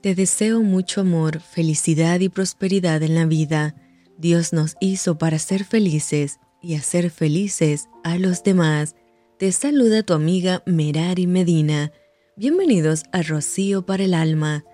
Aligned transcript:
Te 0.00 0.14
deseo 0.14 0.62
mucho 0.62 1.00
amor, 1.00 1.40
felicidad 1.40 2.20
y 2.20 2.28
prosperidad 2.28 3.02
en 3.02 3.16
la 3.16 3.26
vida. 3.26 3.74
Dios 4.16 4.52
nos 4.52 4.76
hizo 4.78 5.18
para 5.18 5.40
ser 5.40 5.64
felices 5.64 6.38
y 6.62 6.76
hacer 6.76 7.10
felices 7.10 7.88
a 8.04 8.16
los 8.16 8.44
demás. 8.44 8.94
Te 9.40 9.50
saluda 9.50 10.04
tu 10.04 10.12
amiga 10.12 10.62
Merari 10.66 11.26
Medina. 11.26 11.90
Bienvenidos 12.36 13.02
a 13.10 13.22
Rocío 13.22 13.86
para 13.86 14.04
el 14.04 14.14
Alma. 14.14 14.64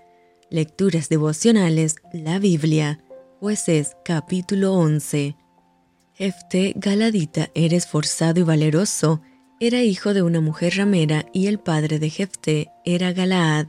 Lecturas 0.50 1.09
devocionales, 1.09 1.96
la 2.12 2.38
Biblia. 2.38 3.02
Jueces 3.41 3.96
capítulo 4.04 4.75
11. 4.75 5.36
Jefté 6.12 6.75
Galadita 6.77 7.48
era 7.54 7.77
esforzado 7.77 8.41
y 8.41 8.43
valeroso. 8.43 9.22
Era 9.59 9.82
hijo 9.82 10.12
de 10.12 10.20
una 10.20 10.43
mujer 10.43 10.77
ramera 10.77 11.25
y 11.32 11.46
el 11.46 11.61
padre 11.61 11.98
de 11.98 12.11
Jefté 12.11 12.68
era 12.84 13.14
Galaad. 13.14 13.68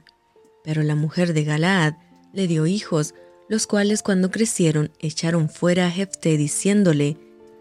Pero 0.66 0.84
la 0.84 0.96
mujer 0.96 1.34
de 1.34 1.46
Galaad 1.46 1.94
le 2.34 2.48
dio 2.48 2.66
hijos, 2.66 3.14
los 3.48 3.68
cuales 3.68 4.02
cuando 4.02 4.32
crecieron 4.32 4.92
echaron 5.00 5.48
fuera 5.48 5.86
a 5.88 5.92
Jefté 5.92 6.36
diciéndole, 6.36 7.18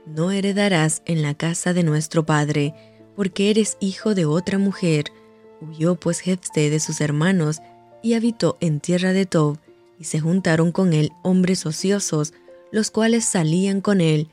No 0.06 0.32
heredarás 0.32 1.02
en 1.04 1.22
la 1.22 1.34
casa 1.34 1.74
de 1.74 1.84
nuestro 1.84 2.24
padre, 2.24 2.74
porque 3.14 3.50
eres 3.50 3.76
hijo 3.78 4.14
de 4.14 4.24
otra 4.24 4.58
mujer. 4.58 5.04
Huyó 5.60 5.94
pues 5.94 6.20
Jefté 6.20 6.70
de 6.70 6.80
sus 6.80 7.00
hermanos 7.00 7.60
y 8.02 8.14
habitó 8.14 8.56
en 8.60 8.80
tierra 8.80 9.12
de 9.12 9.26
Tob, 9.26 9.58
y 9.98 10.04
se 10.04 10.18
juntaron 10.18 10.72
con 10.72 10.92
él 10.92 11.12
hombres 11.22 11.66
ociosos, 11.66 12.32
los 12.72 12.90
cuales 12.90 13.24
salían 13.24 13.80
con 13.80 14.00
él. 14.00 14.28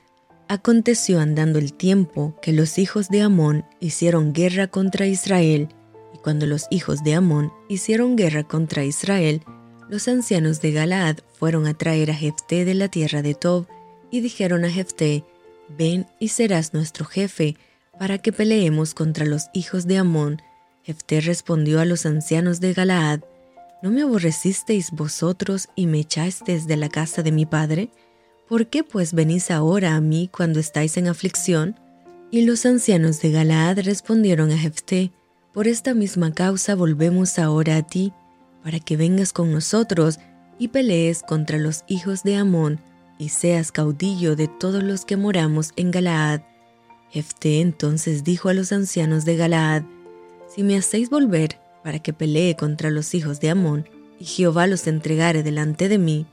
Aconteció 0.47 1.19
andando 1.19 1.59
el 1.59 1.73
tiempo 1.73 2.35
que 2.41 2.51
los 2.51 2.77
hijos 2.79 3.09
de 3.09 3.21
Amón 3.21 3.63
hicieron 3.79 4.33
guerra 4.33 4.67
contra 4.67 5.05
Israel, 5.07 5.69
cuando 6.21 6.45
los 6.45 6.67
hijos 6.69 7.03
de 7.03 7.15
Amón 7.15 7.51
hicieron 7.69 8.15
guerra 8.15 8.43
contra 8.43 8.83
Israel, 8.83 9.43
los 9.89 10.07
ancianos 10.07 10.61
de 10.61 10.71
Galaad 10.71 11.17
fueron 11.37 11.67
a 11.67 11.73
traer 11.73 12.11
a 12.11 12.15
Jefté 12.15 12.63
de 12.65 12.73
la 12.73 12.87
tierra 12.87 13.21
de 13.21 13.33
Tob 13.33 13.67
y 14.09 14.21
dijeron 14.21 14.63
a 14.65 14.69
Jefté, 14.69 15.23
Ven 15.77 16.05
y 16.19 16.29
serás 16.29 16.73
nuestro 16.73 17.05
jefe, 17.05 17.57
para 17.99 18.17
que 18.17 18.31
peleemos 18.31 18.93
contra 18.93 19.25
los 19.25 19.45
hijos 19.53 19.87
de 19.87 19.97
Amón. 19.97 20.41
Jefté 20.83 21.21
respondió 21.21 21.79
a 21.79 21.85
los 21.85 22.05
ancianos 22.05 22.59
de 22.59 22.73
Galaad, 22.73 23.21
¿No 23.81 23.89
me 23.89 24.03
aborrecisteis 24.03 24.91
vosotros 24.91 25.69
y 25.75 25.87
me 25.87 25.99
echasteis 25.99 26.67
de 26.67 26.77
la 26.77 26.87
casa 26.87 27.23
de 27.23 27.31
mi 27.31 27.45
padre? 27.45 27.89
¿Por 28.47 28.67
qué 28.67 28.83
pues 28.83 29.13
venís 29.13 29.49
ahora 29.49 29.95
a 29.95 30.01
mí 30.01 30.29
cuando 30.31 30.59
estáis 30.59 30.97
en 30.97 31.07
aflicción? 31.07 31.79
Y 32.29 32.43
los 32.43 32.65
ancianos 32.65 33.21
de 33.21 33.31
Galaad 33.31 33.79
respondieron 33.79 34.51
a 34.51 34.57
Jefté, 34.57 35.11
por 35.53 35.67
esta 35.67 35.93
misma 35.93 36.33
causa 36.33 36.75
volvemos 36.75 37.37
ahora 37.37 37.77
a 37.77 37.83
ti, 37.83 38.13
para 38.63 38.79
que 38.79 38.97
vengas 38.97 39.33
con 39.33 39.51
nosotros 39.51 40.19
y 40.59 40.69
pelees 40.69 41.23
contra 41.23 41.57
los 41.57 41.83
hijos 41.87 42.23
de 42.23 42.35
Amón, 42.35 42.79
y 43.17 43.29
seas 43.29 43.71
caudillo 43.71 44.35
de 44.35 44.47
todos 44.47 44.83
los 44.83 45.05
que 45.05 45.17
moramos 45.17 45.71
en 45.75 45.91
Galaad. 45.91 46.41
Jefté 47.09 47.61
entonces 47.61 48.23
dijo 48.23 48.49
a 48.49 48.53
los 48.53 48.71
ancianos 48.71 49.25
de 49.25 49.35
Galaad, 49.35 49.83
Si 50.47 50.63
me 50.63 50.77
hacéis 50.77 51.09
volver 51.09 51.59
para 51.83 51.99
que 51.99 52.13
pelee 52.13 52.55
contra 52.55 52.89
los 52.89 53.13
hijos 53.13 53.39
de 53.39 53.49
Amón, 53.49 53.87
y 54.19 54.25
Jehová 54.25 54.67
los 54.67 54.87
entregare 54.87 55.43
delante 55.43 55.89
de 55.89 55.97
mí, 55.97 56.27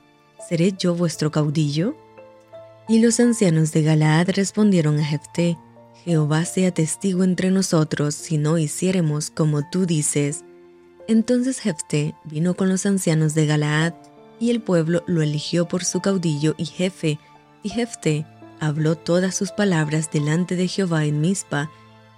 ¿seré 0.49 0.73
yo 0.79 0.95
vuestro 0.95 1.31
caudillo? 1.31 1.97
Y 2.89 3.01
los 3.01 3.19
ancianos 3.19 3.73
de 3.73 3.83
Galaad 3.83 4.31
respondieron 4.31 4.99
a 4.99 5.05
Jefté, 5.05 5.59
Jehová 6.05 6.45
sea 6.45 6.73
testigo 6.73 7.25
entre 7.25 7.51
nosotros 7.51 8.15
si 8.15 8.39
no 8.39 8.59
hiciéremos 8.59 9.31
como 9.31 9.69
tú 9.69 9.87
dices. 9.87 10.45
Entonces 11.07 11.61
Jefté 11.61 12.15
vino 12.25 12.55
con 12.55 12.69
los 12.69 12.87
ancianos 12.87 13.35
de 13.35 13.47
Galaad, 13.47 13.95
y 14.41 14.51
el 14.51 14.61
pueblo 14.61 15.03
lo 15.07 15.23
eligió 15.23 15.67
por 15.67 15.85
su 15.85 16.01
caudillo 16.01 16.55
y 16.59 16.67
jefe, 16.67 17.19
y 17.63 17.71
Jefté 17.71 18.25
habló 18.61 18.97
todas 18.97 19.35
sus 19.35 19.51
palabras 19.51 20.11
delante 20.11 20.55
de 20.57 20.69
Jehová 20.69 21.05
en 21.05 21.21
Mizpa, 21.21 21.71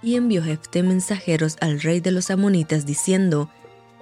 y 0.03 0.15
envió 0.15 0.43
Jefté 0.43 0.83
mensajeros 0.83 1.57
al 1.61 1.81
rey 1.81 1.99
de 1.99 2.11
los 2.11 2.31
amonitas 2.31 2.85
diciendo, 2.85 3.49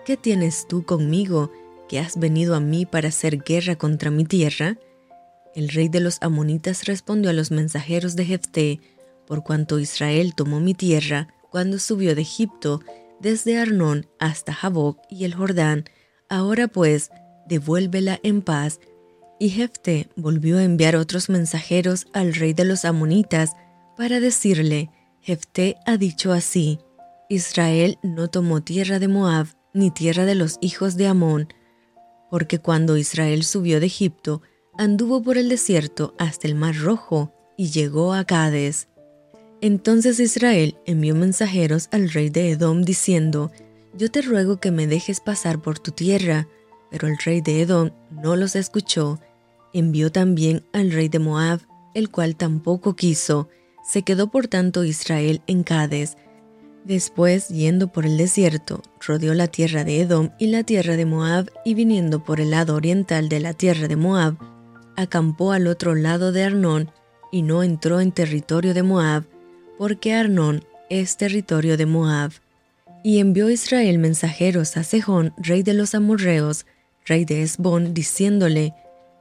¿Qué 0.06 0.18
tienes 0.18 0.68
tú 0.68 0.84
conmigo, 0.84 1.52
que 1.88 2.00
has 2.00 2.18
venido 2.18 2.56
a 2.56 2.60
mí 2.60 2.86
para 2.86 3.10
hacer 3.10 3.44
guerra 3.44 3.76
contra 3.76 4.12
mi 4.12 4.26
tierra? 4.26 4.78
El 5.56 5.70
rey 5.70 5.90
de 5.90 6.00
los 6.00 6.18
amonitas 6.22 6.86
respondió 6.86 7.32
a 7.32 7.34
los 7.34 7.52
mensajeros 7.52 8.16
de 8.16 8.26
Jefté, 8.26 8.80
por 9.30 9.44
cuanto 9.44 9.78
Israel 9.78 10.34
tomó 10.34 10.60
mi 10.60 10.74
tierra 10.74 11.28
cuando 11.52 11.78
subió 11.78 12.16
de 12.16 12.24
Egipto, 12.24 12.82
desde 13.20 13.60
Arnón 13.60 14.08
hasta 14.18 14.56
Jaboc 14.56 14.98
y 15.08 15.24
el 15.24 15.36
Jordán, 15.36 15.86
ahora 16.30 16.68
pues, 16.68 17.12
devuélvela 17.48 18.20
en 18.24 18.42
paz. 18.42 18.80
Y 19.40 19.50
Jefté 19.50 20.10
volvió 20.16 20.58
a 20.58 20.64
enviar 20.64 20.96
otros 20.96 21.30
mensajeros 21.30 22.08
al 22.12 22.34
rey 22.34 22.54
de 22.54 22.66
los 22.66 22.86
amonitas 22.86 23.52
para 23.96 24.20
decirle, 24.20 24.90
Jefté 25.22 25.76
ha 25.86 25.98
dicho 25.98 26.34
así, 26.34 26.80
Israel 27.30 28.00
no 28.02 28.30
tomó 28.30 28.62
tierra 28.62 28.98
de 28.98 29.10
Moab 29.10 29.46
ni 29.76 29.92
tierra 29.92 30.26
de 30.26 30.34
los 30.34 30.58
hijos 30.60 30.98
de 30.98 31.06
Amón, 31.06 31.50
porque 32.32 32.58
cuando 32.58 32.98
Israel 32.98 33.44
subió 33.44 33.80
de 33.80 33.86
Egipto, 33.86 34.42
anduvo 34.76 35.22
por 35.22 35.38
el 35.38 35.50
desierto 35.50 36.16
hasta 36.18 36.48
el 36.48 36.56
mar 36.56 36.76
rojo 36.76 37.32
y 37.60 37.70
llegó 37.70 38.14
a 38.14 38.24
Cades. 38.24 38.89
Entonces 39.62 40.20
Israel 40.20 40.78
envió 40.86 41.16
mensajeros 41.16 41.90
al 41.92 42.10
rey 42.10 42.30
de 42.30 42.52
Edom 42.52 42.84
diciendo, 42.84 43.52
Yo 43.94 44.10
te 44.10 44.22
ruego 44.22 44.58
que 44.58 44.72
me 44.72 44.88
dejes 44.88 45.20
pasar 45.20 45.62
por 45.62 45.80
tu 45.80 45.92
tierra. 45.92 46.48
Pero 46.90 47.08
el 47.08 47.18
rey 47.18 47.42
de 47.42 47.62
Edom 47.62 47.92
no 48.10 48.36
los 48.36 48.56
escuchó. 48.56 49.20
Envió 49.74 50.12
también 50.12 50.64
al 50.74 50.92
rey 50.92 51.10
de 51.10 51.20
Moab, 51.20 51.60
el 51.94 52.10
cual 52.10 52.36
tampoco 52.36 52.96
quiso. 52.96 53.50
Se 53.84 54.04
quedó 54.04 54.32
por 54.32 54.48
tanto 54.48 54.84
Israel 54.84 55.42
en 55.46 55.64
Cades. 55.64 56.16
Después, 56.86 57.50
yendo 57.50 57.92
por 57.92 58.06
el 58.06 58.18
desierto, 58.18 58.82
rodeó 59.06 59.34
la 59.34 59.48
tierra 59.48 59.84
de 59.84 60.02
Edom 60.02 60.30
y 60.40 60.48
la 60.48 60.64
tierra 60.64 60.96
de 60.96 61.06
Moab, 61.06 61.52
y 61.66 61.74
viniendo 61.74 62.24
por 62.24 62.40
el 62.40 62.52
lado 62.52 62.76
oriental 62.76 63.30
de 63.30 63.40
la 63.40 63.54
tierra 63.54 63.88
de 63.88 63.98
Moab, 63.98 64.38
acampó 64.96 65.52
al 65.52 65.68
otro 65.68 65.94
lado 65.94 66.32
de 66.32 66.44
Arnón, 66.44 66.92
y 67.32 67.44
no 67.44 67.62
entró 67.62 68.02
en 68.02 68.12
territorio 68.12 68.74
de 68.74 68.82
Moab, 68.82 69.26
porque 69.80 70.14
Arnón 70.14 70.66
es 70.90 71.16
territorio 71.16 71.78
de 71.78 71.86
Moab. 71.86 72.34
Y 73.02 73.20
envió 73.20 73.50
Israel 73.50 73.98
mensajeros 73.98 74.76
a 74.76 74.84
Sejón, 74.84 75.34
rey 75.38 75.64
de 75.64 75.74
los 75.74 75.96
amorreos, 75.96 76.66
rey 77.06 77.24
de 77.24 77.44
Esbón, 77.44 77.94
diciéndole, 77.94 78.74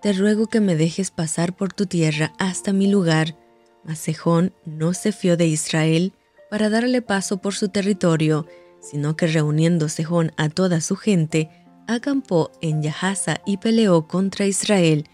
Te 0.03 0.13
ruego 0.13 0.49
que 0.49 0.61
me 0.61 0.75
dejes 0.75 1.13
pasar 1.13 1.55
por 1.55 1.73
tu 1.73 1.87
tierra 1.87 2.33
hasta 2.41 2.73
mi 2.73 2.89
lugar. 2.89 3.37
Mas 3.85 4.01
Sejón 4.01 4.53
no 4.65 4.95
se 4.95 5.13
fió 5.13 5.37
de 5.37 5.47
Israel 5.47 6.13
para 6.51 6.71
darle 6.71 7.03
paso 7.03 7.37
por 7.37 7.55
su 7.55 7.69
territorio, 7.69 8.45
sino 8.81 9.15
que 9.15 9.29
reuniendo 9.29 9.89
Sejón 9.89 10.33
a 10.37 10.49
toda 10.49 10.81
su 10.81 10.97
gente, 10.97 11.51
acampó 11.87 12.51
en 12.61 12.83
Yahaza 12.83 13.43
y 13.47 13.59
peleó 13.59 14.09
contra 14.09 14.45
Israel. 14.45 15.05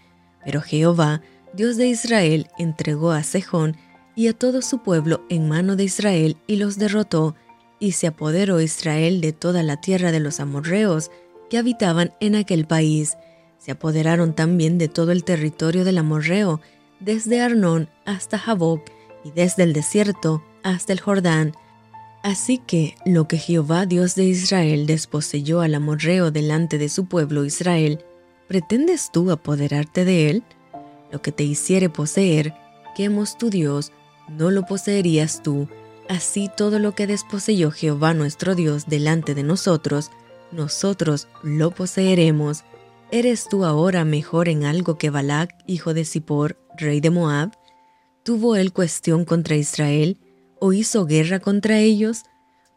Pero 0.43 0.61
Jehová, 0.61 1.21
Dios 1.53 1.77
de 1.77 1.85
Israel, 1.85 2.47
entregó 2.57 3.11
a 3.11 3.21
Sejón 3.21 3.77
y 4.15 4.27
a 4.27 4.33
todo 4.33 4.61
su 4.61 4.79
pueblo 4.79 5.23
en 5.29 5.49
mano 5.49 5.75
de 5.75 5.83
Israel 5.83 6.37
y 6.47 6.55
los 6.55 6.77
derrotó, 6.77 7.35
y 7.79 7.91
se 7.91 8.07
apoderó 8.07 8.61
Israel 8.61 9.19
de 9.21 9.33
toda 9.33 9.61
la 9.61 9.81
tierra 9.81 10.11
de 10.11 10.21
los 10.21 10.39
amorreos 10.39 11.11
que 11.49 11.57
habitaban 11.57 12.13
en 12.19 12.35
aquel 12.35 12.65
país. 12.65 13.17
Se 13.57 13.71
apoderaron 13.71 14.33
también 14.33 14.77
de 14.77 14.87
todo 14.87 15.11
el 15.11 15.23
territorio 15.23 15.83
del 15.83 15.97
amorreo, 15.97 16.61
desde 16.99 17.41
Arnón 17.41 17.89
hasta 18.05 18.37
Jaboc, 18.37 18.89
y 19.23 19.31
desde 19.31 19.63
el 19.63 19.73
desierto 19.73 20.43
hasta 20.63 20.93
el 20.93 21.01
Jordán. 21.01 21.53
Así 22.23 22.59
que 22.59 22.95
lo 23.05 23.27
que 23.27 23.37
Jehová 23.37 23.85
Dios 23.85 24.15
de 24.15 24.23
Israel 24.23 24.85
desposeyó 24.85 25.61
al 25.61 25.75
amorreo 25.75 26.31
delante 26.31 26.77
de 26.77 26.89
su 26.89 27.05
pueblo 27.05 27.43
Israel, 27.43 28.03
¿pretendes 28.47 29.11
tú 29.11 29.31
apoderarte 29.31 30.05
de 30.05 30.29
él? 30.29 30.43
Lo 31.11 31.21
que 31.21 31.31
te 31.31 31.43
hiciere 31.43 31.89
poseer, 31.89 32.53
quemos 32.95 33.37
tu 33.37 33.49
Dios, 33.49 33.91
no 34.29 34.51
lo 34.51 34.65
poseerías 34.65 35.41
tú. 35.43 35.67
Así 36.07 36.49
todo 36.55 36.79
lo 36.79 36.93
que 36.93 37.07
desposeyó 37.07 37.71
Jehová 37.71 38.13
nuestro 38.13 38.55
Dios 38.55 38.85
delante 38.87 39.33
de 39.33 39.43
nosotros, 39.43 40.11
nosotros 40.51 41.27
lo 41.43 41.71
poseeremos. 41.71 42.63
¿Eres 43.11 43.47
tú 43.49 43.65
ahora 43.65 44.05
mejor 44.05 44.49
en 44.49 44.65
algo 44.65 44.97
que 44.97 45.09
Balac, 45.09 45.55
hijo 45.67 45.93
de 45.93 46.05
Zippor, 46.05 46.57
rey 46.77 47.01
de 47.01 47.09
Moab? 47.09 47.51
¿Tuvo 48.23 48.55
él 48.55 48.73
cuestión 48.73 49.25
contra 49.25 49.55
Israel 49.55 50.19
o 50.59 50.73
hizo 50.73 51.05
guerra 51.05 51.39
contra 51.39 51.79
ellos? 51.79 52.23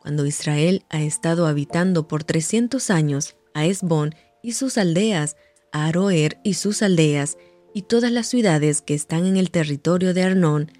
Cuando 0.01 0.27
Israel 0.27 0.85
ha 0.91 1.03
estado 1.03 1.47
habitando 1.47 2.09
por 2.09 2.25
trescientos 2.25 2.91
años 2.91 3.37
a 3.55 3.67
Esbón 3.67 4.15
y 4.43 4.53
sus 4.53 4.79
aldeas, 4.79 5.37
a 5.73 5.87
Aroer 5.87 6.41
y 6.45 6.55
sus 6.55 6.83
aldeas, 6.83 7.37
y 7.75 7.83
todas 7.83 8.11
las 8.11 8.27
ciudades 8.27 8.81
que 8.81 8.95
están 8.95 9.27
en 9.27 9.37
el 9.37 9.51
territorio 9.51 10.15
de 10.15 10.23
Arnón, 10.23 10.73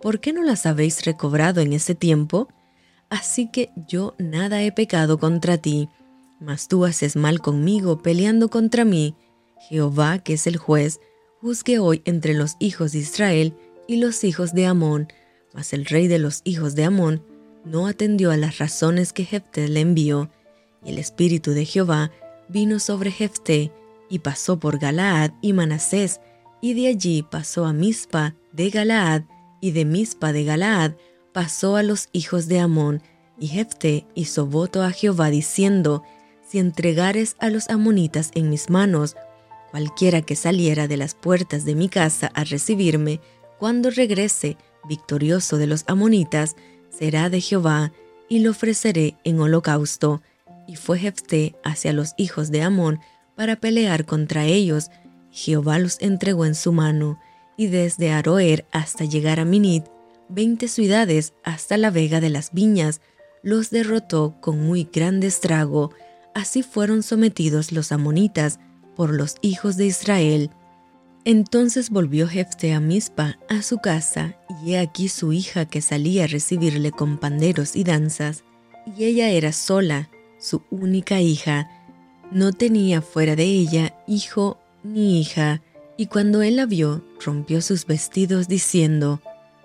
¿por 0.00 0.20
qué 0.20 0.32
no 0.32 0.42
las 0.42 0.66
habéis 0.66 1.04
recobrado 1.04 1.60
en 1.60 1.72
ese 1.72 1.94
tiempo? 1.94 2.48
Así 3.08 3.50
que 3.50 3.70
yo 3.88 4.14
nada 4.18 4.62
he 4.62 4.72
pecado 4.72 5.18
contra 5.18 5.58
ti. 5.58 5.88
Mas 6.40 6.68
tú 6.68 6.84
haces 6.84 7.16
mal 7.16 7.40
conmigo 7.40 8.02
peleando 8.02 8.48
contra 8.50 8.84
mí. 8.84 9.14
Jehová, 9.68 10.18
que 10.18 10.34
es 10.34 10.46
el 10.46 10.56
juez, 10.56 11.00
juzgue 11.40 11.78
hoy 11.78 12.02
entre 12.04 12.34
los 12.34 12.56
hijos 12.58 12.92
de 12.92 12.98
Israel 12.98 13.54
y 13.86 13.96
los 13.96 14.24
hijos 14.24 14.52
de 14.52 14.66
Amón. 14.66 15.08
Mas 15.54 15.72
el 15.72 15.86
rey 15.86 16.08
de 16.08 16.18
los 16.18 16.42
hijos 16.44 16.74
de 16.74 16.84
Amón 16.84 17.22
no 17.64 17.86
atendió 17.86 18.30
a 18.30 18.36
las 18.36 18.58
razones 18.58 19.12
que 19.12 19.24
Jefté 19.24 19.68
le 19.68 19.80
envió. 19.80 20.30
Y 20.84 20.90
el 20.90 20.98
espíritu 20.98 21.52
de 21.52 21.64
Jehová 21.64 22.10
vino 22.48 22.78
sobre 22.78 23.10
Jefté 23.10 23.72
y 24.08 24.20
pasó 24.20 24.58
por 24.58 24.78
Galaad 24.78 25.32
y 25.40 25.52
Manasés, 25.52 26.20
y 26.60 26.74
de 26.74 26.88
allí 26.88 27.22
pasó 27.22 27.64
a 27.64 27.72
Mispa 27.72 28.34
de 28.52 28.70
Galaad, 28.70 29.22
y 29.60 29.72
de 29.72 29.84
Mispa 29.84 30.32
de 30.32 30.44
Galaad 30.44 30.92
pasó 31.32 31.76
a 31.76 31.82
los 31.82 32.08
hijos 32.12 32.48
de 32.48 32.60
Amón. 32.60 33.02
Y 33.38 33.48
Jefté 33.48 34.06
hizo 34.14 34.46
voto 34.46 34.82
a 34.82 34.90
Jehová 34.90 35.30
diciendo, 35.30 36.02
si 36.48 36.58
entregares 36.58 37.36
a 37.38 37.50
los 37.50 37.68
amonitas 37.68 38.30
en 38.34 38.48
mis 38.48 38.70
manos, 38.70 39.16
cualquiera 39.70 40.22
que 40.22 40.36
saliera 40.36 40.88
de 40.88 40.96
las 40.96 41.14
puertas 41.14 41.64
de 41.64 41.74
mi 41.74 41.88
casa 41.88 42.30
a 42.34 42.44
recibirme, 42.44 43.20
cuando 43.58 43.90
regrese 43.90 44.56
victorioso 44.88 45.58
de 45.58 45.66
los 45.66 45.84
amonitas, 45.86 46.56
será 46.88 47.28
de 47.28 47.40
Jehová, 47.40 47.92
y 48.28 48.40
lo 48.40 48.50
ofreceré 48.52 49.16
en 49.24 49.40
holocausto. 49.40 50.22
Y 50.66 50.76
fue 50.76 50.98
Jefté 50.98 51.54
hacia 51.64 51.92
los 51.92 52.14
hijos 52.16 52.50
de 52.50 52.62
Amón 52.62 53.00
para 53.34 53.56
pelear 53.56 54.04
contra 54.04 54.44
ellos. 54.44 54.90
Jehová 55.30 55.78
los 55.78 56.00
entregó 56.00 56.46
en 56.46 56.54
su 56.54 56.72
mano, 56.72 57.18
y 57.56 57.66
desde 57.68 58.12
Aroer 58.12 58.66
hasta 58.72 59.04
llegar 59.04 59.40
a 59.40 59.44
Minit, 59.44 59.84
veinte 60.28 60.68
ciudades 60.68 61.34
hasta 61.44 61.76
la 61.76 61.90
vega 61.90 62.20
de 62.20 62.30
las 62.30 62.52
viñas, 62.52 63.00
los 63.42 63.70
derrotó 63.70 64.36
con 64.40 64.60
muy 64.60 64.88
grande 64.92 65.26
estrago, 65.26 65.92
Así 66.36 66.62
fueron 66.62 67.02
sometidos 67.02 67.72
los 67.72 67.92
amonitas 67.92 68.60
por 68.94 69.14
los 69.14 69.36
hijos 69.40 69.78
de 69.78 69.86
Israel. 69.86 70.50
Entonces 71.24 71.88
volvió 71.88 72.28
Jefte 72.28 72.74
a 72.74 72.80
Mispa, 72.80 73.38
a 73.48 73.62
su 73.62 73.78
casa, 73.78 74.36
y 74.62 74.74
he 74.74 74.78
aquí 74.78 75.08
su 75.08 75.32
hija 75.32 75.64
que 75.64 75.80
salía 75.80 76.24
a 76.24 76.26
recibirle 76.26 76.90
con 76.90 77.16
panderos 77.16 77.74
y 77.74 77.84
danzas, 77.84 78.44
y 78.84 79.04
ella 79.04 79.30
era 79.30 79.52
sola, 79.52 80.10
su 80.38 80.60
única 80.70 81.22
hija. 81.22 81.70
No 82.30 82.52
tenía 82.52 83.00
fuera 83.00 83.34
de 83.34 83.44
ella 83.44 83.94
hijo 84.06 84.58
ni 84.84 85.18
hija, 85.18 85.62
y 85.96 86.06
cuando 86.06 86.42
él 86.42 86.56
la 86.56 86.66
vio, 86.66 87.02
rompió 87.24 87.62
sus 87.62 87.86
vestidos 87.86 88.48
diciendo, 88.48 89.20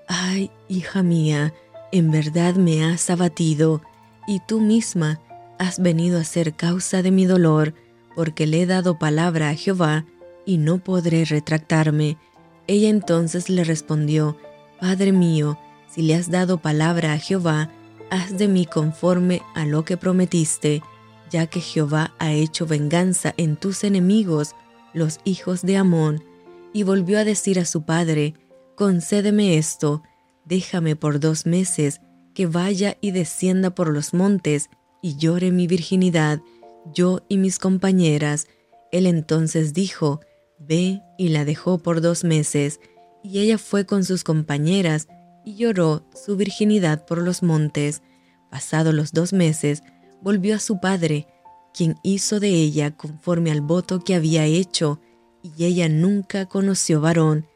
Ay, 0.07 0.51
hija 0.69 1.04
mía, 1.04 1.54
en 1.92 2.12
verdad 2.12 2.56
me 2.56 2.86
has 2.86 3.10
abatido, 3.10 3.81
y 4.28 4.39
tú 4.39 4.60
misma, 4.60 5.19
has 5.60 5.80
venido 5.80 6.19
a 6.19 6.24
ser 6.24 6.54
causa 6.54 7.01
de 7.01 7.12
mi 7.12 7.25
dolor, 7.25 7.74
porque 8.16 8.48
le 8.48 8.62
he 8.62 8.66
dado 8.66 8.98
palabra 8.98 9.50
a 9.50 9.56
Jehová, 9.56 10.06
y 10.45 10.57
no 10.57 10.80
podré 10.80 11.25
retractarme. 11.25 12.18
Ella 12.68 12.89
entonces 12.89 13.50
le 13.50 13.63
respondió, 13.63 14.38
Padre 14.80 15.12
mío, 15.12 15.60
si 15.89 16.01
le 16.01 16.16
has 16.16 16.31
dado 16.31 16.57
palabra 16.57 17.13
a 17.13 17.18
Jehová, 17.18 17.69
haz 18.10 18.38
de 18.38 18.48
mí 18.48 18.66
conforme 18.66 19.42
a 19.54 19.66
lo 19.66 19.86
que 19.86 19.98
prometiste, 19.98 20.81
ya 21.30 21.48
que 21.48 21.62
Jehová 21.62 22.13
ha 22.19 22.31
hecho 22.31 22.66
venganza 22.66 23.34
en 23.38 23.56
tus 23.56 23.84
enemigos, 23.84 24.56
los 24.94 25.20
hijos 25.24 25.62
de 25.62 25.78
Amón. 25.78 26.24
Y 26.74 26.84
volvió 26.84 27.20
a 27.20 27.24
decir 27.24 27.60
a 27.60 27.66
su 27.66 27.84
padre, 27.84 28.34
Concédeme 28.76 29.58
esto, 29.58 30.04
déjame 30.46 30.96
por 30.96 31.20
dos 31.20 31.46
meses, 31.46 32.02
que 32.34 32.48
vaya 32.48 32.98
y 33.02 33.12
descienda 33.12 33.76
por 33.76 33.90
los 33.90 34.14
montes, 34.14 34.70
y 35.02 35.18
llore 35.18 35.52
mi 35.52 35.68
virginidad, 35.68 36.42
yo 36.94 37.22
y 37.28 37.38
mis 37.38 37.60
compañeras. 37.60 38.48
Él 38.92 39.06
entonces 39.06 39.74
dijo, 39.74 40.22
Ve, 40.60 41.02
y 41.18 41.30
la 41.30 41.46
dejó 41.46 41.80
por 41.80 42.02
dos 42.02 42.24
meses, 42.24 42.80
y 43.24 43.40
ella 43.40 43.58
fue 43.58 43.86
con 43.86 44.04
sus 44.04 44.24
compañeras, 44.24 45.08
y 45.44 45.56
lloró 45.56 46.06
su 46.14 46.36
virginidad 46.38 47.06
por 47.06 47.22
los 47.22 47.44
montes. 47.44 48.02
Pasados 48.50 48.94
los 48.94 49.12
dos 49.12 49.34
meses, 49.34 49.84
volvió 50.22 50.56
a 50.56 50.60
su 50.60 50.80
padre, 50.80 51.28
quien 51.74 51.96
hizo 52.04 52.40
de 52.40 52.50
ella 52.50 52.96
conforme 52.96 53.52
al 53.52 53.62
voto 53.62 54.04
que 54.04 54.16
había 54.16 54.46
hecho, 54.46 55.00
y 55.44 55.66
ella 55.66 55.90
nunca 55.90 56.46
conoció 56.46 57.02
varón. 57.02 57.48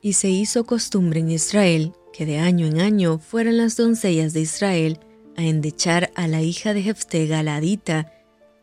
Y 0.00 0.14
se 0.14 0.28
hizo 0.28 0.64
costumbre 0.64 1.20
en 1.20 1.30
Israel 1.30 1.92
que 2.12 2.26
de 2.26 2.38
año 2.38 2.66
en 2.66 2.80
año 2.80 3.18
fueran 3.18 3.56
las 3.56 3.76
doncellas 3.76 4.32
de 4.32 4.40
Israel 4.40 4.98
a 5.36 5.42
endechar 5.42 6.10
a 6.14 6.28
la 6.28 6.42
hija 6.42 6.74
de 6.74 6.82
Jefté 6.82 7.26
Galadita 7.26 8.12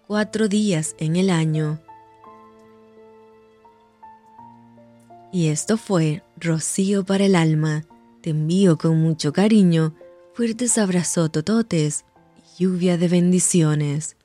cuatro 0.08 0.48
días 0.48 0.96
en 1.00 1.16
el 1.16 1.30
año. 1.30 1.80
Y 5.32 5.48
esto 5.48 5.78
fue 5.78 6.24
Rocío 6.38 7.06
para 7.06 7.26
el 7.26 7.36
alma. 7.36 7.86
Te 8.22 8.32
envío 8.32 8.78
con 8.78 9.00
mucho 9.02 9.32
cariño, 9.32 9.96
fuertes 10.34 10.78
abrazos 10.78 11.32
tototes 11.32 12.06
y 12.58 12.64
lluvia 12.64 12.98
de 12.98 13.08
bendiciones. 13.08 14.16